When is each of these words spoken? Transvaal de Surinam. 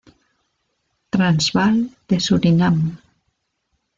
Transvaal 1.15 1.77
de 2.13 2.19
Surinam. 2.29 2.81